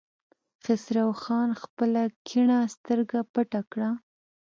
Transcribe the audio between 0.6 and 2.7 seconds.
خسرو خان خپله کيڼه